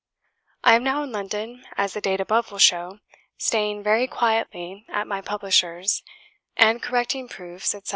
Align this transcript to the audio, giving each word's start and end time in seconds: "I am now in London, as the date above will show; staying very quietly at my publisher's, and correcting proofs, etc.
"I 0.63 0.73
am 0.73 0.83
now 0.83 1.03
in 1.03 1.11
London, 1.11 1.63
as 1.77 1.93
the 1.93 2.01
date 2.01 2.19
above 2.19 2.49
will 2.51 2.57
show; 2.57 3.01
staying 3.37 3.83
very 3.83 4.07
quietly 4.07 4.83
at 4.89 5.05
my 5.05 5.21
publisher's, 5.21 6.01
and 6.57 6.81
correcting 6.81 7.27
proofs, 7.27 7.75
etc. 7.75 7.89